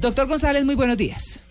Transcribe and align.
Doctor 0.00 0.26
González, 0.28 0.64
muy 0.64 0.76
buenos 0.76 0.96
días. 0.96 1.42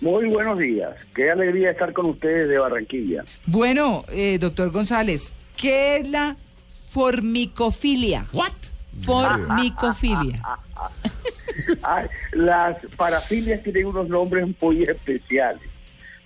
Muy 0.00 0.26
buenos 0.26 0.56
días. 0.56 0.92
Qué 1.16 1.32
alegría 1.32 1.72
estar 1.72 1.92
con 1.92 2.06
ustedes 2.06 2.48
de 2.48 2.56
Barranquilla. 2.56 3.24
Bueno, 3.44 4.04
eh, 4.12 4.38
doctor 4.38 4.70
González, 4.70 5.32
¿qué 5.56 5.96
es 5.96 6.08
la 6.08 6.36
formicofilia? 6.90 8.28
What? 8.32 8.52
Formicofilia. 9.04 10.40
Ay, 11.82 12.06
las 12.34 12.78
parafilias 12.96 13.64
tienen 13.64 13.86
unos 13.86 14.08
nombres 14.08 14.46
muy 14.60 14.84
especiales. 14.84 15.68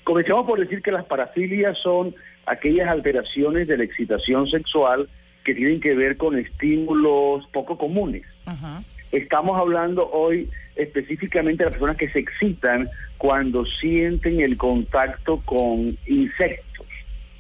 Comenzamos 0.05 0.45
por 0.45 0.61
decir 0.61 0.83
que 0.83 0.93
las 0.93 1.07
parafilias 1.07 1.79
son 1.79 2.15
aquellas 2.45 2.91
alteraciones 2.91 3.67
de 3.67 3.79
la 3.79 3.85
excitación 3.85 4.47
sexual 4.47 5.09
que 5.43 5.55
tienen 5.55 5.81
que 5.81 5.95
ver 5.95 6.19
con 6.19 6.39
estímulos 6.39 7.47
poco 7.51 7.79
comunes. 7.79 8.25
Ajá. 8.45 8.83
Estamos 9.13 9.61
hablando 9.61 10.11
hoy 10.11 10.49
específicamente 10.77 11.63
de 11.65 11.71
las 11.71 11.75
personas 11.79 11.97
que 11.97 12.11
se 12.11 12.19
excitan 12.19 12.89
cuando 13.19 13.65
sienten 13.67 14.41
el 14.41 14.57
contacto 14.57 15.41
con 15.45 15.97
insectos. 16.07 16.87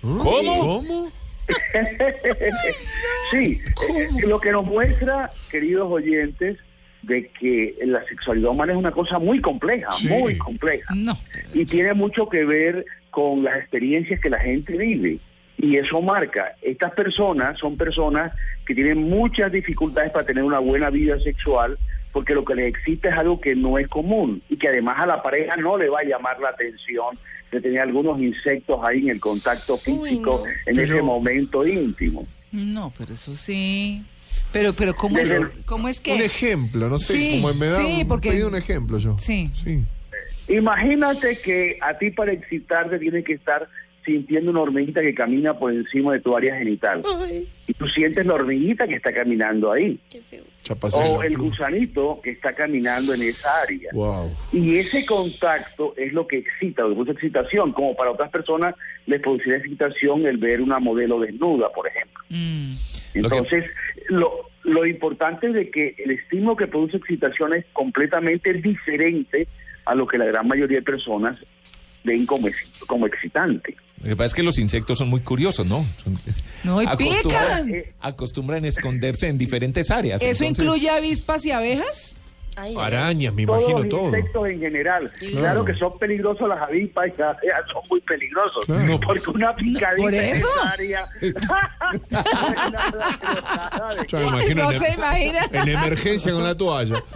¿Cómo? 0.02 0.22
¿Cómo? 0.22 1.12
sí, 3.30 3.60
lo 4.26 4.40
que 4.40 4.52
nos 4.52 4.64
muestra, 4.64 5.30
queridos 5.50 5.90
oyentes, 5.90 6.58
de 7.02 7.28
que 7.40 7.74
la 7.84 8.04
sexualidad 8.04 8.50
humana 8.50 8.72
es 8.72 8.78
una 8.78 8.92
cosa 8.92 9.18
muy 9.18 9.40
compleja, 9.40 9.90
Sí. 9.92 10.08
muy 10.08 10.38
compleja. 10.38 10.94
No. 10.94 11.14
Y 11.52 11.64
tiene 11.64 11.94
mucho 11.94 12.28
que 12.28 12.44
ver 12.44 12.84
con 13.10 13.42
las 13.42 13.56
experiencias 13.56 14.20
que 14.20 14.30
la 14.30 14.38
gente 14.38 14.76
vive. 14.76 15.18
Y 15.62 15.76
eso 15.76 16.02
marca, 16.02 16.54
estas 16.60 16.92
personas 16.92 17.58
son 17.58 17.76
personas 17.78 18.32
que 18.66 18.74
tienen 18.74 18.98
muchas 19.08 19.50
dificultades 19.50 20.10
para 20.12 20.26
tener 20.26 20.44
una 20.44 20.58
buena 20.58 20.90
vida 20.90 21.18
sexual 21.20 21.78
porque 22.12 22.34
lo 22.34 22.44
que 22.44 22.54
les 22.54 22.68
excita 22.74 23.08
es 23.08 23.14
algo 23.16 23.40
que 23.40 23.54
no 23.54 23.78
es 23.78 23.88
común 23.88 24.42
y 24.50 24.56
que 24.58 24.68
además 24.68 24.96
a 24.98 25.06
la 25.06 25.22
pareja 25.22 25.56
no 25.56 25.78
le 25.78 25.88
va 25.88 26.00
a 26.00 26.04
llamar 26.04 26.38
la 26.40 26.50
atención 26.50 27.16
de 27.50 27.60
tener 27.60 27.80
algunos 27.80 28.20
insectos 28.20 28.80
ahí 28.86 28.98
en 29.04 29.10
el 29.10 29.20
contacto 29.20 29.78
físico 29.78 30.42
en 30.66 30.74
Pero- 30.76 30.94
ese 30.94 31.00
momento 31.02 31.66
íntimo. 31.66 32.26
No, 32.50 32.92
pero 32.98 33.14
eso 33.14 33.34
sí. 33.34 34.04
Pero, 34.52 34.74
pero 34.74 34.94
¿cómo 34.94 35.16
es, 35.18 35.30
Desde 35.30 35.46
cómo 35.64 35.88
es 35.88 36.00
que? 36.00 36.12
Un 36.12 36.20
ejemplo, 36.22 36.88
no 36.90 36.98
sé, 36.98 37.14
Sí, 37.14 37.40
como 37.40 37.54
me 37.54 37.66
da 37.68 37.78
sí, 37.80 38.00
un, 38.02 38.08
porque- 38.08 38.30
pedí 38.30 38.42
un 38.42 38.56
ejemplo 38.56 38.98
yo. 38.98 39.16
Sí. 39.18 39.48
Sí. 39.54 39.82
Imagínate 40.48 41.38
que 41.38 41.78
a 41.80 41.96
ti 41.96 42.10
para 42.10 42.32
excitarte 42.32 42.98
tienes 42.98 43.24
que 43.24 43.34
estar 43.34 43.66
sintiendo 44.04 44.50
una 44.50 44.60
hormiguita 44.60 45.00
que 45.00 45.14
camina 45.14 45.58
por 45.58 45.72
encima 45.72 46.12
de 46.12 46.20
tu 46.20 46.36
área 46.36 46.56
genital. 46.56 47.02
Y 47.66 47.74
tú 47.74 47.86
sientes 47.88 48.26
la 48.26 48.34
hormiguita 48.34 48.86
que 48.88 48.96
está 48.96 49.12
caminando 49.12 49.70
ahí. 49.72 49.98
O 50.94 51.22
el 51.22 51.36
gusanito 51.36 52.20
que 52.22 52.30
está 52.30 52.54
caminando 52.54 53.14
en 53.14 53.22
esa 53.22 53.48
área. 53.62 53.90
Wow. 53.92 54.32
Y 54.52 54.76
ese 54.76 55.04
contacto 55.06 55.94
es 55.96 56.12
lo 56.12 56.26
que 56.26 56.38
excita, 56.38 56.82
lo 56.82 56.90
que 56.90 56.94
produce 56.94 57.12
excitación, 57.12 57.72
como 57.72 57.96
para 57.96 58.10
otras 58.12 58.30
personas 58.30 58.74
les 59.06 59.20
producirá 59.20 59.56
excitación 59.56 60.26
el 60.26 60.38
ver 60.38 60.60
una 60.60 60.78
modelo 60.78 61.18
desnuda, 61.20 61.70
por 61.72 61.88
ejemplo. 61.88 62.22
Mm, 62.30 62.72
Lo 63.14 63.28
que- 63.28 63.36
Entonces, 63.36 63.64
lo, 64.08 64.50
lo 64.64 64.86
importante 64.86 65.48
es 65.48 65.54
de 65.54 65.70
que 65.70 65.94
el 65.98 66.12
estímulo 66.12 66.56
que 66.56 66.66
produce 66.68 66.96
excitación 66.96 67.54
es 67.54 67.64
completamente 67.72 68.52
diferente 68.54 69.48
a 69.84 69.94
lo 69.94 70.06
que 70.06 70.18
la 70.18 70.26
gran 70.26 70.46
mayoría 70.46 70.78
de 70.78 70.82
personas 70.84 71.36
ven 72.04 72.24
como 72.26 73.06
excitante. 73.06 73.76
Lo 74.02 74.08
que 74.08 74.16
pasa 74.16 74.26
es 74.26 74.34
que 74.34 74.42
los 74.42 74.58
insectos 74.58 74.98
son 74.98 75.08
muy 75.08 75.20
curiosos, 75.20 75.64
¿no? 75.66 75.86
Son- 76.02 76.18
No, 76.64 76.82
y 76.82 76.86
acostumbran, 76.86 77.66
pican. 77.66 77.84
acostumbran 78.00 78.64
esconderse 78.64 79.28
en 79.28 79.38
diferentes 79.38 79.90
áreas. 79.90 80.20
¿Eso 80.22 80.42
entonces- 80.44 80.64
incluye 80.64 80.90
avispas 80.90 81.44
y 81.44 81.52
abejas? 81.52 82.14
Ay, 82.56 82.74
Arañas, 82.78 83.32
me 83.32 83.46
Todos 83.46 83.60
imagino 83.60 83.78
los 83.80 83.88
todo. 83.88 84.04
insectos 84.08 84.48
en 84.48 84.60
general. 84.60 85.10
Claro. 85.18 85.36
Claro. 85.38 85.64
que 85.64 85.74
son 85.74 85.98
peligrosos 85.98 86.48
las 86.48 86.60
avispas 86.62 87.06
y 87.08 87.20
las 87.20 87.36
abejas 87.38 87.60
son 87.72 87.82
muy 87.90 88.00
peligrosos. 88.02 88.64
Claro. 88.66 89.00
Porque 89.00 89.22
una 89.30 89.56
picadita 89.56 90.02
¿por 90.02 90.14
en 90.14 90.24
eso? 90.36 90.46
esa 90.60 90.70
área... 90.70 91.08
Yo 94.08 94.18
me 94.18 94.26
imagino 94.26 94.62
No 94.64 94.72
en, 94.72 94.78
se 94.80 94.92
imagina. 94.92 95.40
en 95.52 95.68
emergencia 95.68 96.32
con 96.32 96.44
la 96.44 96.54
toalla. 96.56 96.96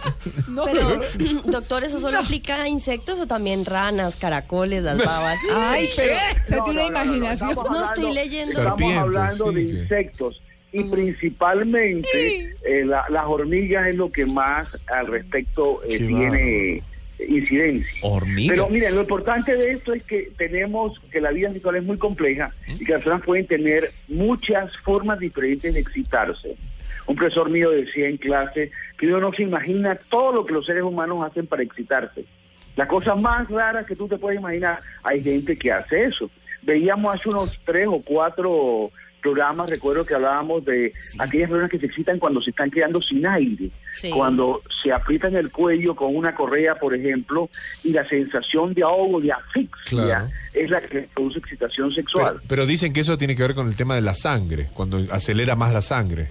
No, 0.47 0.63
Pero, 0.65 1.01
doctor, 1.45 1.83
¿eso 1.83 1.99
solo 1.99 2.19
aplica 2.19 2.61
a 2.63 2.67
insectos 2.67 3.19
o 3.19 3.27
también 3.27 3.63
ranas, 3.65 4.15
caracoles, 4.15 4.81
las 4.83 4.97
babas? 4.97 5.37
Ay, 5.53 5.87
pero 5.95 6.15
se 6.45 6.55
No, 6.55 6.63
tiene 6.63 6.83
no, 6.83 6.89
no, 6.89 6.95
no, 7.05 7.05
imaginación. 7.05 7.49
No 7.55 7.61
estoy 7.61 8.05
hablando- 8.05 8.13
leyendo. 8.13 8.51
Estamos 8.59 8.93
hablando 8.97 9.49
sí, 9.49 9.55
de 9.55 9.65
que- 9.65 9.71
insectos 9.81 10.41
y 10.71 10.83
principalmente 10.85 12.51
eh, 12.65 12.85
la- 12.85 13.05
las 13.09 13.23
hormigas 13.25 13.87
es 13.87 13.95
lo 13.95 14.11
que 14.11 14.25
más 14.25 14.67
al 14.87 15.07
respecto 15.07 15.81
eh, 15.87 15.97
tiene 15.97 16.83
incidencia. 17.27 17.99
Hormigas. 18.07 18.55
Pero 18.55 18.69
miren, 18.69 18.95
lo 18.95 19.01
importante 19.01 19.55
de 19.55 19.71
esto 19.71 19.93
es 19.93 20.03
que 20.03 20.29
tenemos 20.37 20.99
que 21.11 21.19
la 21.21 21.31
vida 21.31 21.51
sexual 21.51 21.77
es 21.77 21.83
muy 21.83 21.97
compleja 21.97 22.51
y 22.67 22.83
que 22.85 22.91
las 22.93 23.01
personas 23.03 23.25
pueden 23.25 23.47
tener 23.47 23.91
muchas 24.07 24.77
formas 24.79 25.19
diferentes 25.19 25.73
de 25.73 25.79
excitarse. 25.79 26.55
Un 27.07 27.15
profesor 27.15 27.49
mío 27.49 27.71
decía 27.71 28.07
en 28.07 28.17
clase 28.17 28.69
que 28.99 29.07
uno 29.07 29.19
no 29.19 29.33
se 29.33 29.43
imagina 29.43 29.95
todo 30.09 30.33
lo 30.33 30.45
que 30.45 30.53
los 30.53 30.65
seres 30.65 30.83
humanos 30.83 31.25
hacen 31.25 31.47
para 31.47 31.63
excitarse. 31.63 32.25
Las 32.75 32.87
cosas 32.87 33.19
más 33.19 33.49
raras 33.49 33.87
que 33.87 33.95
tú 33.95 34.07
te 34.07 34.17
puedes 34.17 34.39
imaginar, 34.39 34.81
hay 35.01 35.23
gente 35.23 35.57
que 35.57 35.71
hace 35.71 36.03
eso. 36.03 36.29
Veíamos 36.61 37.15
hace 37.15 37.29
unos 37.29 37.57
tres 37.65 37.87
o 37.89 38.01
cuatro 38.03 38.91
programas, 39.27 39.69
recuerdo 39.69 40.05
que 40.05 40.15
hablábamos 40.15 40.63
de 40.63 40.93
aquellas 41.19 41.49
personas 41.49 41.69
que 41.69 41.79
se 41.79 41.85
excitan 41.87 42.17
cuando 42.17 42.41
se 42.41 42.51
están 42.51 42.71
quedando 42.71 43.01
sin 43.01 43.25
aire, 43.27 43.69
Sí. 43.93 44.09
cuando 44.09 44.61
se 44.81 44.91
aprietan 44.93 45.35
el 45.35 45.51
cuello 45.51 45.95
con 45.95 46.15
una 46.15 46.33
correa, 46.33 46.75
por 46.75 46.93
ejemplo, 46.95 47.49
y 47.83 47.91
la 47.91 48.07
sensación 48.07 48.73
de 48.73 48.83
ahogo, 48.83 49.19
de 49.19 49.31
asfixia, 49.33 49.73
Claro. 49.85 50.29
es 50.53 50.69
la 50.69 50.79
que 50.81 51.07
produce 51.13 51.39
excitación 51.39 51.91
sexual. 51.91 52.39
pero 52.47 52.65
dicen 52.65 52.93
que 52.93 53.01
eso 53.01 53.17
tiene 53.17 53.35
que 53.35 53.41
ver 53.41 53.53
con 53.55 53.67
el 53.67 53.75
tema 53.75 53.95
de 53.95 54.01
la 54.01 54.15
sangre, 54.15 54.69
cuando 54.73 54.97
acelera 55.11 55.55
más 55.55 55.73
la 55.73 55.81
sangre. 55.81 56.29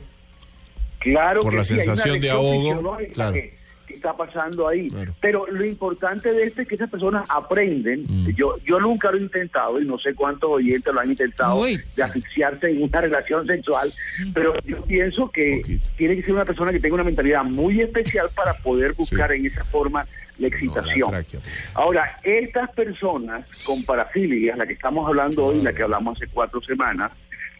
Claro 1.00 1.42
Por 1.42 1.50
que 1.52 1.56
la 1.58 1.64
sí, 1.64 1.74
sensación 1.76 2.18
de 2.20 2.30
ahogo, 2.30 2.96
claro. 3.14 3.34
que, 3.34 3.54
que 3.86 3.94
está 3.94 4.16
pasando 4.16 4.68
ahí. 4.68 4.88
Claro. 4.88 5.14
Pero 5.20 5.46
lo 5.50 5.64
importante 5.64 6.32
de 6.32 6.44
esto 6.44 6.62
es 6.62 6.68
que 6.68 6.74
esas 6.74 6.90
personas 6.90 7.24
aprenden. 7.28 8.04
Mm. 8.08 8.28
Yo 8.30 8.56
yo 8.64 8.80
nunca 8.80 9.10
lo 9.10 9.18
he 9.18 9.22
intentado 9.22 9.80
y 9.80 9.84
no 9.84 9.98
sé 9.98 10.14
cuántos 10.14 10.50
oyentes 10.50 10.92
lo 10.92 11.00
han 11.00 11.10
intentado 11.10 11.60
Uy. 11.60 11.80
de 11.94 12.02
asfixiarse 12.02 12.70
en 12.70 12.82
una 12.82 13.00
relación 13.00 13.46
sexual, 13.46 13.92
pero 14.34 14.54
yo 14.64 14.82
pienso 14.82 15.30
que 15.30 15.80
tiene 15.96 16.16
que 16.16 16.22
ser 16.22 16.34
una 16.34 16.44
persona 16.44 16.72
que 16.72 16.80
tenga 16.80 16.94
una 16.94 17.04
mentalidad 17.04 17.44
muy 17.44 17.80
especial 17.80 18.28
para 18.34 18.54
poder 18.54 18.92
buscar 18.94 19.30
Sí. 19.30 19.36
en 19.36 19.46
esa 19.46 19.64
forma 19.64 20.06
la 20.38 20.48
excitación. 20.48 21.10
No, 21.10 21.12
la 21.12 21.22
tráquea. 21.22 21.40
Ahora, 21.74 22.20
estas 22.22 22.70
personas 22.72 23.46
con 23.64 23.82
parafilias, 23.84 24.58
la 24.58 24.66
que 24.66 24.74
estamos 24.74 25.06
hablando 25.08 25.46
hoy, 25.46 25.62
la 25.62 25.72
que 25.72 25.82
hablamos 25.82 26.16
hace 26.16 26.30
cuatro 26.30 26.60
semanas, 26.60 27.10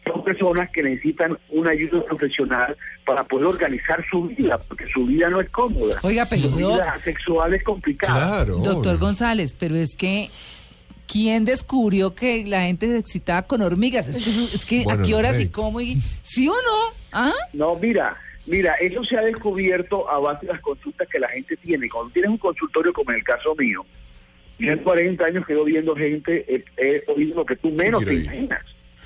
son 0.07 0.23
personas 0.23 0.69
que 0.71 0.83
necesitan 0.83 1.37
una 1.49 1.71
ayuda 1.71 2.03
profesional 2.03 2.75
para 3.05 3.23
poder 3.23 3.47
organizar 3.47 4.03
su 4.09 4.23
vida, 4.23 4.57
porque 4.57 4.85
su 4.93 5.05
vida 5.05 5.29
no 5.29 5.39
es 5.41 5.49
cómoda. 5.49 5.99
Oiga, 6.03 6.25
pero 6.29 6.43
su 6.43 6.59
doc- 6.59 6.73
vida 6.73 6.99
sexual 7.03 7.53
es 7.53 7.63
complicada. 7.63 8.27
Claro. 8.45 8.57
Doctor 8.57 8.95
obvio. 8.95 8.99
González, 8.99 9.55
pero 9.57 9.75
es 9.75 9.95
que 9.95 10.29
¿quién 11.07 11.45
descubrió 11.45 12.13
que 12.15 12.45
la 12.45 12.63
gente 12.63 12.87
se 12.87 12.97
excitaba 12.97 13.43
con 13.43 13.61
hormigas? 13.61 14.07
Es 14.09 14.23
que, 14.23 14.29
es 14.29 14.65
que 14.65 14.83
Bueno, 14.83 15.03
¿a 15.03 15.05
qué 15.07 15.15
horas 15.15 15.39
y 15.39 15.49
cómo? 15.49 15.79
Y, 15.81 15.97
¿Sí 16.23 16.47
o 16.49 16.53
no? 16.53 16.93
¿Ah? 17.13 17.31
No, 17.53 17.75
mira, 17.75 18.15
mira, 18.45 18.73
eso 18.75 19.03
se 19.05 19.17
ha 19.17 19.21
descubierto 19.21 20.09
a 20.09 20.19
base 20.19 20.45
de 20.45 20.51
las 20.53 20.61
consultas 20.61 21.07
que 21.07 21.19
la 21.19 21.29
gente 21.29 21.55
tiene. 21.57 21.87
Cuando 21.89 22.11
tienes 22.11 22.29
un 22.31 22.37
consultorio 22.37 22.91
como 22.93 23.11
en 23.11 23.17
el 23.17 23.23
caso 23.23 23.55
mío, 23.55 23.85
yo 24.59 24.71
en 24.71 24.79
40 24.79 25.23
años 25.23 25.45
quedo 25.45 25.63
viendo 25.63 25.95
gente, 25.95 26.43
he, 26.47 26.63
he 26.77 27.03
oído 27.07 27.35
lo 27.35 27.45
que 27.45 27.55
tú 27.55 27.69
menos 27.71 28.03
te 28.03 28.13
imaginas. 28.15 28.61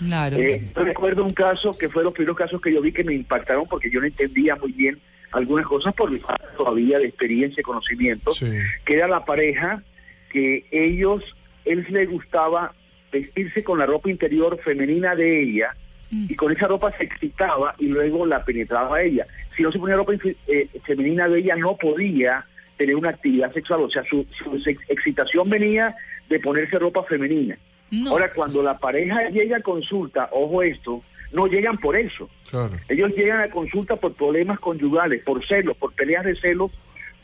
Claro. 0.05 0.37
Eh, 0.37 0.63
yo 0.75 0.83
recuerdo 0.83 1.23
un 1.23 1.33
caso 1.33 1.77
que 1.77 1.89
fue 1.89 2.03
los 2.03 2.13
primeros 2.13 2.37
casos 2.37 2.61
que 2.61 2.73
yo 2.73 2.81
vi 2.81 2.91
que 2.91 3.03
me 3.03 3.13
impactaron 3.13 3.67
porque 3.67 3.89
yo 3.91 3.99
no 3.99 4.07
entendía 4.07 4.55
muy 4.55 4.71
bien 4.71 4.99
algunas 5.31 5.65
cosas 5.65 5.93
por 5.93 6.11
mi 6.11 6.19
falta 6.19 6.45
todavía 6.57 6.99
de 6.99 7.05
experiencia 7.05 7.61
y 7.61 7.63
conocimiento, 7.63 8.33
Sí. 8.33 8.47
que 8.85 8.95
era 8.95 9.07
la 9.07 9.23
pareja 9.23 9.81
que 10.29 10.65
ellos, 10.71 11.23
él 11.65 11.85
le 11.89 12.05
gustaba 12.05 12.73
vestirse 13.11 13.63
con 13.63 13.79
la 13.79 13.85
ropa 13.85 14.09
interior 14.09 14.57
femenina 14.61 15.15
de 15.15 15.41
ella 15.43 15.75
y 16.11 16.35
con 16.35 16.51
esa 16.51 16.67
ropa 16.67 16.91
se 16.97 17.03
excitaba 17.05 17.75
y 17.77 17.87
luego 17.87 18.25
la 18.25 18.43
penetraba 18.43 18.97
a 18.97 19.01
ella. 19.01 19.25
Si 19.55 19.63
no 19.63 19.71
se 19.71 19.79
ponía 19.79 19.95
ropa 19.95 20.13
eh, 20.47 20.67
femenina 20.85 21.27
de 21.29 21.39
ella 21.39 21.55
no 21.55 21.77
podía 21.77 22.45
tener 22.77 22.95
una 22.95 23.09
actividad 23.09 23.53
sexual, 23.53 23.81
o 23.81 23.89
sea, 23.89 24.03
su, 24.09 24.25
su 24.37 24.55
ex- 24.69 24.81
excitación 24.89 25.49
venía 25.49 25.95
de 26.29 26.39
ponerse 26.39 26.79
ropa 26.79 27.03
femenina. 27.03 27.57
No. 27.91 28.11
Ahora, 28.11 28.33
cuando 28.33 28.63
la 28.63 28.77
pareja 28.77 29.29
llega 29.29 29.57
a 29.57 29.61
consulta, 29.61 30.29
ojo 30.31 30.63
esto, 30.63 31.03
no 31.33 31.47
llegan 31.47 31.77
por 31.77 31.95
eso. 31.95 32.29
Claro. 32.49 32.71
Ellos 32.89 33.11
llegan 33.15 33.41
a 33.41 33.49
consulta 33.49 33.95
por 33.97 34.13
problemas 34.13 34.59
conyugales, 34.59 35.23
por 35.23 35.45
celos, 35.45 35.77
por 35.77 35.93
peleas 35.93 36.25
de 36.25 36.35
celos, 36.35 36.71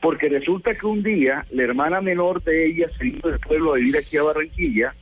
porque 0.02 0.30
resulta 0.30 0.76
que 0.76 0.86
un 0.86 1.04
día 1.04 1.46
la 1.52 1.64
hermana 1.64 2.02
menor 2.02 2.44
de 2.44 2.68
ella 2.68 2.88
se 2.98 3.06
vino 3.06 3.30
del 3.30 3.40
pueblo 3.40 3.74
a 3.74 3.78
vivir 3.78 3.98
aquí 3.98 4.18
a 4.18 4.24
Barranquilla 4.24 4.94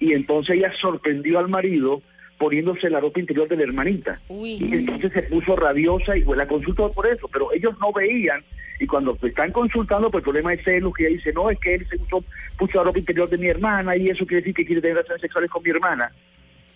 y 0.00 0.12
entonces 0.12 0.56
ella 0.56 0.72
sorprendió 0.80 1.38
al 1.38 1.48
marido 1.48 2.02
poniéndose 2.38 2.88
la 2.88 3.00
ropa 3.00 3.20
interior 3.20 3.48
de 3.48 3.56
la 3.56 3.64
hermanita. 3.64 4.20
Uy. 4.28 4.58
Y 4.60 4.72
entonces 4.72 5.12
se 5.12 5.22
puso 5.22 5.56
rabiosa 5.56 6.16
y 6.16 6.22
pues, 6.22 6.38
la 6.38 6.46
consultó 6.46 6.90
por 6.92 7.06
eso, 7.06 7.28
pero 7.28 7.52
ellos 7.52 7.74
no 7.80 7.92
veían. 7.92 8.42
Y 8.78 8.86
cuando 8.86 9.18
están 9.22 9.52
consultando 9.52 10.10
por 10.10 10.20
el 10.20 10.24
problema 10.24 10.50
de 10.50 10.62
celos, 10.62 10.94
que 10.94 11.06
ella 11.06 11.16
dice, 11.16 11.32
no, 11.32 11.50
es 11.50 11.58
que 11.58 11.74
él 11.74 11.86
se 11.88 11.98
puso, 11.98 12.24
puso 12.56 12.78
la 12.78 12.84
ropa 12.84 12.98
interior 12.98 13.28
de 13.28 13.38
mi 13.38 13.48
hermana 13.48 13.96
y 13.96 14.08
eso 14.08 14.24
quiere 14.26 14.42
decir 14.42 14.54
que 14.54 14.64
quiere 14.64 14.80
tener 14.80 14.96
relaciones 14.96 15.20
sexuales 15.20 15.50
con 15.50 15.62
mi 15.62 15.70
hermana. 15.70 16.12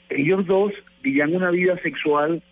Ellos 0.08 0.46
dos 0.46 0.72
vivían 1.02 1.34
una 1.34 1.50
vida 1.50 1.76
sexual 1.78 2.42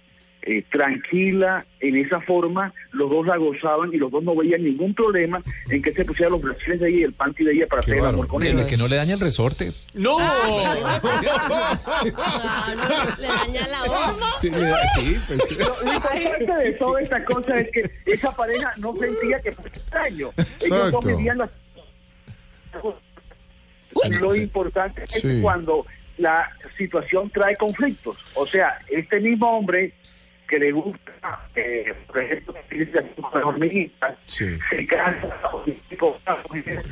eh, 0.42 0.64
tranquila 0.70 1.64
en 1.80 1.96
esa 1.96 2.20
forma, 2.20 2.72
los 2.92 3.08
dos 3.10 3.26
la 3.26 3.36
gozaban 3.36 3.92
y 3.92 3.96
los 3.96 4.10
dos 4.10 4.22
no 4.22 4.34
veían 4.34 4.62
ningún 4.64 4.94
problema 4.94 5.42
en 5.68 5.82
que 5.82 5.92
se 5.92 6.04
pusieran 6.04 6.32
los 6.32 6.42
brasiles 6.42 6.80
de 6.80 6.88
ella 6.88 6.98
y 6.98 7.02
el 7.04 7.12
panty 7.12 7.44
de 7.44 7.52
ella 7.52 7.66
para 7.66 7.82
Qué 7.82 7.92
hacer 7.92 8.02
el 8.02 8.06
amor 8.08 8.26
con 8.28 8.42
ella. 8.42 8.66
que 8.66 8.76
no 8.76 8.88
le 8.88 8.96
daña 8.96 9.14
el 9.14 9.20
resorte. 9.20 9.72
¡No! 9.94 10.16
Claro, 12.10 13.16
le 13.18 13.26
daña 13.26 13.68
la. 13.68 14.14
Sí, 14.40 14.48
sí, 14.50 15.16
pues, 15.26 15.40
sí. 15.48 15.54
Lo 15.56 15.92
importante 15.92 16.54
de 16.64 16.72
toda 16.72 17.00
esta 17.00 17.24
cosa 17.24 17.56
es 17.56 17.70
que 17.70 17.90
esa 18.06 18.34
pareja 18.34 18.72
no 18.78 18.94
sentía 18.98 19.40
que 19.40 19.52
fue 19.52 19.68
extraño. 19.68 20.30
Ellos 20.60 20.90
dos 20.92 21.04
vivían 21.04 21.38
las... 21.38 21.50
Lo 24.20 24.30
Sí. 24.30 24.42
importante 24.42 25.02
es 25.04 25.22
cuando 25.42 25.84
la 26.18 26.48
situación 26.76 27.28
trae 27.30 27.56
conflictos. 27.56 28.16
O 28.34 28.46
sea, 28.46 28.78
este 28.88 29.18
mismo 29.20 29.48
hombre 29.58 29.92
que 30.50 30.58
le 30.58 30.72
gusta, 30.72 31.12
eh, 31.54 31.94
por 32.08 32.18
ejemplo, 32.18 32.54
las 33.32 33.44
hormiguitas, 33.44 34.16
Sí. 34.26 34.46
se 34.68 34.86
con 35.96 36.14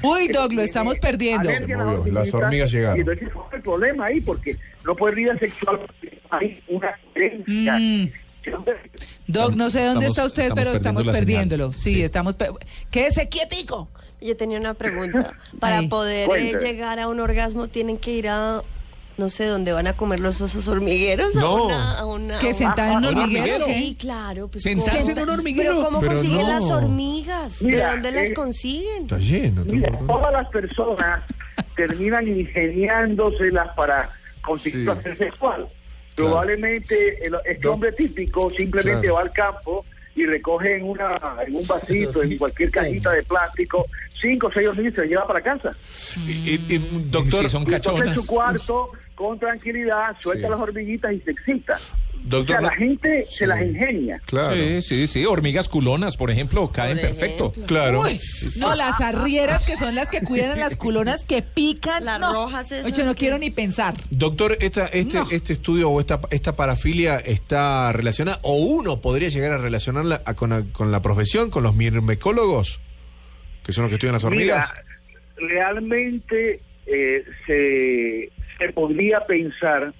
Uy, 0.03 0.29
Doc, 0.29 0.53
lo 0.53 0.63
estamos 0.63 0.97
perdiendo. 1.01 1.51
las 2.13 2.33
hormigas 2.33 2.71
llegaron. 2.71 2.99
Y 2.99 3.01
entonces 3.01 3.29
fue 3.33 3.43
el 3.57 3.63
problema 3.63 4.07
ahí, 4.07 4.21
porque 4.21 4.57
no 4.85 4.95
puede 4.95 5.17
vida 5.17 5.37
sexual, 5.39 5.81
hay 6.31 6.63
una 6.69 6.95
creencia. 7.13 7.79
Mm. 7.79 8.11
Doc, 9.27 9.55
no 9.57 9.69
sé 9.71 9.81
dónde 9.85 10.07
Estamos- 10.07 10.07
está 10.07 10.25
usted, 10.25 10.43
estamos 10.45 10.65
pero 10.65 10.77
estamos 10.77 11.09
perdiéndolo. 11.09 11.73
Sí, 11.73 11.95
Sí. 11.95 12.03
estamos... 12.03 12.37
pe- 12.37 12.51
Quédese 12.93 13.29
quietico. 13.29 13.91
Yo 14.21 14.37
tenía 14.37 14.59
una 14.61 14.75
pregunta. 14.75 15.35
Para 15.59 15.79
Ay. 15.79 15.89
poder 15.89 16.29
eh, 16.37 16.57
llegar 16.61 16.99
a 17.01 17.09
un 17.09 17.19
orgasmo, 17.21 17.67
¿tienen 17.69 17.99
que 17.99 18.13
ir 18.13 18.29
a, 18.29 18.63
no 19.19 19.29
sé, 19.29 19.47
dónde 19.47 19.73
van 19.73 19.87
a 19.87 19.93
comer 19.95 20.21
los 20.21 20.41
osos 20.41 20.67
hormigueros? 20.69 21.35
No. 21.35 21.47
A 21.47 21.65
una, 21.67 21.99
a 21.99 22.05
una- 22.07 22.39
Que 22.39 22.51
a 22.51 22.55
sentada 22.55 22.93
en 22.93 22.99
un 22.99 23.05
¿Un 23.07 23.19
hormiguero. 23.19 23.65
Sí, 23.67 23.97
claro. 23.99 24.49
Pues, 24.49 24.63
Sentarse 24.63 25.01
¿cómo? 25.03 25.11
en 25.11 25.23
un 25.25 25.31
hormiguero. 25.31 25.71
Pero 25.75 25.85
¿cómo 25.85 26.01
Pero 26.01 26.13
consiguen 26.15 26.43
no. 26.43 26.49
las 26.49 26.65
hormigas? 26.71 27.59
¿De 27.61 27.67
Mira, 27.69 27.91
dónde 27.93 28.13
las 28.13 28.25
eh, 28.31 28.35
consiguen? 28.35 29.03
Está 29.03 29.19
lleno. 29.19 29.65
Mira, 29.65 29.91
tampoco. 29.91 30.19
todas 30.21 30.33
las 30.33 30.49
personas 30.51 31.21
terminan 31.77 32.27
ingeniándoselas 32.29 33.69
para 33.77 34.11
conseguir 34.43 34.81
Sí. 34.81 34.85
placer 34.87 35.19
sexual. 35.19 35.57
Claro. 36.15 36.31
Probablemente 36.33 37.27
el- 37.27 37.37
este 37.45 37.67
No. 37.67 37.75
hombre 37.75 37.93
típico 37.93 38.51
simplemente 38.51 39.03
Claro. 39.03 39.15
va 39.17 39.21
al 39.23 39.31
campo 39.33 39.85
y 40.17 40.27
recoge 40.27 40.77
en, 40.77 40.83
una, 40.85 41.17
en 41.47 41.55
un 41.55 41.67
vasito, 41.67 42.23
en 42.25 42.37
cualquier 42.39 42.71
cajita 42.73 43.13
de 43.13 43.23
plástico, 43.23 43.87
cinco 44.21 44.49
o 44.49 44.53
seis 44.53 44.67
hormigas 44.69 44.93
y 44.93 44.95
se 44.97 45.01
las 45.03 45.11
lleva 45.11 45.27
para 45.29 45.41
casa. 45.41 45.73
Y- 46.27 46.51
y- 46.51 46.65
y, 46.75 46.79
doctor, 47.09 47.45
Sí, 47.45 47.51
son 47.51 47.63
Y 47.63 47.65
entonces 47.67 47.73
en 47.73 47.79
cachonas. 48.01 48.21
su 48.21 48.27
cuarto, 48.27 48.91
con 49.19 49.37
tranquilidad, 49.37 50.17
suelta 50.23 50.47
Sí. 50.47 50.51
las 50.53 50.61
hormiguitas 50.61 51.13
y 51.13 51.19
se 51.23 51.33
excita. 51.33 51.81
Doctor, 52.23 52.57
o 52.57 52.61
sea, 52.61 52.71
la 52.71 52.77
gente 52.77 53.27
Sí. 53.29 53.37
se 53.39 53.47
las 53.49 53.61
ingenia. 53.63 54.21
claro. 54.27 54.55
Sí, 54.55 54.83
sí, 54.83 55.07
sí. 55.09 55.25
Hormigas 55.27 55.69
culonas, 55.69 56.17
por 56.17 56.31
ejemplo, 56.31 56.71
caen 56.71 56.99
Por 56.99 57.07
perfecto. 57.09 57.53
Claro. 57.67 58.03
Uy, 58.03 58.21
no, 58.57 58.75
las 58.77 59.01
arrieras 59.01 59.65
que 59.65 59.77
son 59.77 59.95
las 59.97 60.09
que 60.09 60.21
cuidan 60.21 60.53
a 60.53 60.57
las 60.57 60.77
culonas 60.77 61.25
que 61.25 61.43
pican. 61.43 62.05
Las 62.05 62.21
no. 62.21 62.33
rojas 62.33 62.71
esas 62.71 62.93
Oye, 62.93 63.05
no 63.05 63.15
que- 63.15 63.19
quiero 63.19 63.39
ni 63.39 63.51
pensar. 63.51 63.95
Doctor, 64.11 64.57
esta, 64.61 64.87
este, 64.87 65.15
No. 65.19 65.29
este 65.31 65.53
estudio 65.55 65.91
o 65.91 65.99
esta, 66.01 66.21
esta 66.31 66.55
parafilia 66.55 67.17
está 67.19 67.91
relacionada, 67.93 68.39
o 68.43 68.55
uno 68.55 69.01
podría 69.01 69.29
llegar 69.31 69.51
a 69.53 69.59
relacionarla 69.59 70.23
a- 70.25 70.35
con, 70.35 70.51
la, 70.51 70.63
con 70.73 70.93
la 70.93 71.03
profesión, 71.03 71.51
con 71.51 71.63
los 71.65 71.75
mirmecólogos, 71.75 72.79
que 73.65 73.73
son 73.73 73.83
los 73.83 73.91
que 73.91 73.95
estudian 73.95 74.15
las 74.15 74.25
hormigas. 74.25 74.73
Mira, 75.39 75.49
realmente 75.55 76.61
eh, 76.89 77.25
se, 77.47 78.31
se 78.59 78.73
podría 78.73 79.21
pensar, 79.27 79.93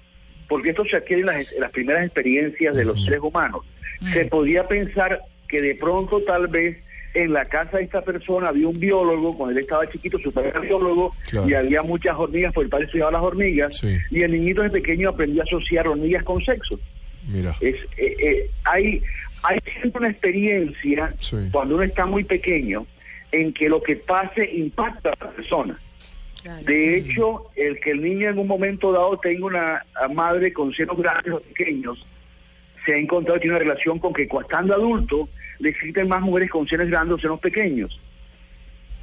porque 0.47 0.69
esto 0.71 0.83
se 0.85 0.97
adquiere 0.97 1.21
en 1.21 1.27
las, 1.27 1.51
en 1.53 1.61
las 1.61 1.71
primeras 1.71 2.05
experiencias 2.05 2.75
de 2.75 2.85
los 2.85 3.03
seres 3.03 3.19
humanos, 3.21 3.65
se 4.13 4.25
podría 4.25 4.67
pensar 4.67 5.21
que 5.47 5.61
de 5.61 5.75
pronto 5.75 6.21
tal 6.21 6.47
vez 6.47 6.77
en 7.15 7.33
la 7.33 7.45
casa 7.45 7.77
de 7.77 7.83
esta 7.83 8.01
persona 8.03 8.49
había 8.49 8.67
un 8.67 8.79
biólogo, 8.79 9.35
cuando 9.35 9.57
él 9.57 9.63
estaba 9.63 9.89
chiquito, 9.89 10.19
su 10.19 10.31
padre 10.31 10.49
era 10.49 10.59
biólogo, 10.59 11.13
Claro. 11.29 11.49
y 11.49 11.53
había 11.55 11.81
muchas 11.81 12.15
hormigas, 12.17 12.53
porque 12.53 12.65
el 12.65 12.69
padre 12.69 12.85
estudiaba 12.85 13.11
las 13.11 13.21
hormigas, 13.21 13.77
Sí. 13.77 13.97
y 14.11 14.21
el 14.21 14.31
niñito 14.31 14.61
de 14.61 14.69
pequeño 14.69 15.09
aprendió 15.09 15.41
a 15.41 15.45
asociar 15.45 15.87
hormigas 15.87 16.23
con 16.23 16.39
sexo. 16.43 16.79
Mira. 17.27 17.55
Es, 17.61 17.75
eh, 17.97 18.15
eh, 18.19 18.49
hay, 18.63 19.01
hay 19.43 19.59
siempre 19.79 19.99
una 20.01 20.09
experiencia 20.11 21.13
Sí. 21.19 21.35
cuando 21.51 21.75
uno 21.75 21.83
está 21.83 22.05
muy 22.05 22.23
pequeño 22.23 22.85
en 23.31 23.53
que 23.53 23.69
lo 23.69 23.81
que 23.81 23.95
pase 23.95 24.49
impacta 24.53 25.09
a 25.19 25.25
la 25.25 25.31
persona. 25.31 25.79
Claro. 26.41 26.63
De 26.65 26.97
hecho, 26.97 27.49
el 27.55 27.79
que 27.79 27.91
el 27.91 28.01
niño 28.01 28.29
en 28.29 28.39
un 28.39 28.47
momento 28.47 28.91
dado 28.91 29.17
tenga 29.17 29.45
una 29.45 29.85
madre 30.13 30.53
con 30.53 30.73
senos 30.73 30.97
grandes 30.97 31.33
o 31.33 31.39
pequeños, 31.41 32.05
se 32.85 32.93
ha 32.93 32.97
encontrado 32.97 33.35
que 33.35 33.41
tiene 33.41 33.55
una 33.57 33.63
relación 33.65 33.99
con 33.99 34.13
que 34.13 34.27
cuando 34.27 34.49
estando 34.49 34.73
adulto 34.73 35.29
le 35.59 35.69
existen 35.69 36.07
más 36.07 36.21
mujeres 36.21 36.49
con 36.49 36.67
senos 36.67 36.87
grandes 36.87 37.15
o 37.15 37.19
senos 37.19 37.39
pequeños. 37.39 37.99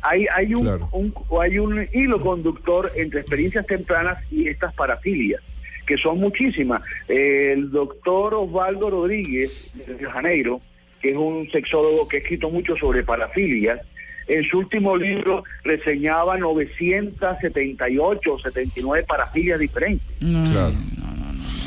Hay, 0.02 0.26
hay, 0.34 0.54
un, 0.54 0.62
Claro. 0.62 0.88
un- 0.92 1.14
hay 1.42 1.58
un 1.58 1.86
hilo 1.92 2.20
conductor 2.20 2.90
entre 2.96 3.20
experiencias 3.20 3.66
tempranas 3.66 4.18
y 4.30 4.48
estas 4.48 4.72
parafilias, 4.74 5.42
que 5.86 5.96
son 5.98 6.18
muchísimas. 6.20 6.82
El 7.08 7.70
doctor 7.70 8.34
Osvaldo 8.34 8.88
Rodríguez, 8.90 9.70
de 9.74 9.84
Río 9.84 9.96
de 10.08 10.12
Janeiro, 10.12 10.60
que 11.02 11.10
es 11.10 11.16
un 11.16 11.50
sexólogo 11.50 12.08
que 12.08 12.16
ha 12.18 12.20
escrito 12.20 12.48
mucho 12.50 12.76
sobre 12.76 13.02
parafilias, 13.02 13.80
en 14.28 14.44
su 14.48 14.58
último 14.58 14.96
libro 14.96 15.44
reseñaba 15.64 16.36
978 16.36 18.32
o 18.32 18.38
79 18.38 19.04
parafilias 19.06 19.58
diferentes. 19.60 20.06
No, 20.20 20.44
Claro. 20.50 20.74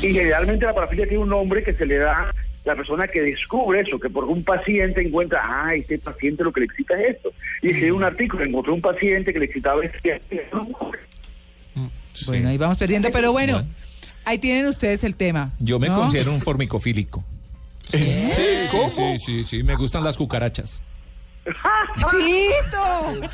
Y 0.02 0.12
generalmente 0.14 0.64
la 0.64 0.74
parafilia 0.74 1.06
tiene 1.06 1.22
un 1.22 1.28
nombre 1.28 1.62
que 1.62 1.74
se 1.74 1.84
le 1.84 1.98
da 1.98 2.30
a 2.30 2.34
la 2.64 2.74
persona 2.74 3.06
que 3.06 3.20
descubre 3.20 3.80
eso, 3.80 3.98
que 4.00 4.08
por 4.08 4.24
un 4.24 4.42
paciente 4.44 5.02
encuentra, 5.02 5.42
ah, 5.44 5.74
este 5.74 5.98
paciente 5.98 6.42
lo 6.42 6.52
que 6.52 6.60
le 6.60 6.66
excita 6.66 6.98
es 7.00 7.16
esto. 7.16 7.32
Y 7.60 7.68
escribe 7.68 7.92
un 7.92 8.04
artículo, 8.04 8.44
encontró 8.44 8.74
un 8.74 8.80
paciente 8.80 9.32
que 9.32 9.38
le 9.38 9.44
excitaba 9.46 9.82
este. 9.84 10.20
Bueno, 12.26 12.48
ahí 12.48 12.58
vamos 12.58 12.76
perdiendo, 12.76 13.10
pero 13.12 13.32
bueno, 13.32 13.54
Bueno. 13.54 13.68
ahí 14.24 14.38
tienen 14.38 14.66
ustedes 14.66 15.04
el 15.04 15.14
tema. 15.16 15.52
Yo 15.58 15.78
me 15.78 15.88
¿no? 15.88 15.96
considero 15.96 16.32
un 16.32 16.40
formicofílico. 16.40 17.24
Sí, 17.90 17.98
sí, 17.98 18.68
sí, 18.88 19.18
sí, 19.18 19.44
sí, 19.44 19.62
me 19.62 19.74
gustan 19.76 20.04
las 20.04 20.16
cucarachas. 20.16 20.82
¡Tito! 21.44 23.28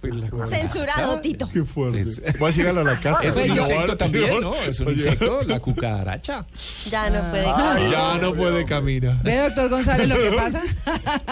Censurado, 0.48 1.20
Tito. 1.20 1.48
Qué 1.52 1.64
fuerte. 1.64 2.04
Va 2.40 2.48
a 2.48 2.50
llegar 2.50 2.78
a 2.78 2.84
la 2.84 2.94
casa. 3.00 3.26
Es 3.26 3.36
un 3.36 3.46
insecto 3.46 3.96
también, 3.96 4.40
¿no? 4.40 4.54
Es 4.54 4.78
un 4.80 4.90
insecto, 4.90 5.42
la 5.42 5.58
cucaracha. 5.58 6.46
Ya 6.88 7.10
no 7.10 7.30
puede 7.30 7.46
Ah, 7.46 7.56
caminar. 7.74 7.90
Ya 7.90 8.18
no 8.18 8.32
puede 8.34 8.64
caminar. 8.64 9.22
¿Ve, 9.24 9.36
doctor 9.38 9.68
González, 9.70 10.08
lo 10.08 10.16
que 10.16 10.30
pasa? 10.36 10.62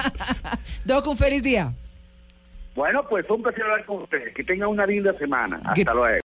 Doc, 0.84 1.06
un 1.06 1.16
feliz 1.16 1.42
día. 1.44 1.72
Bueno, 2.74 3.06
pues 3.08 3.24
fue 3.26 3.36
un 3.36 3.42
placer 3.44 3.62
hablar 3.62 3.84
con 3.86 4.02
ustedes. 4.02 4.34
Que 4.34 4.42
tengan 4.42 4.68
una 4.68 4.84
linda 4.84 5.16
semana. 5.16 5.60
Hasta 5.64 5.94
luego. 5.94 6.20